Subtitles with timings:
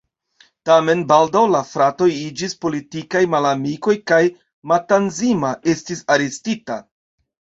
[0.67, 4.21] Tamen baldaŭ la fratoj iĝis politikaj malamikoj kaj
[4.71, 6.79] Matanzima estis arestita.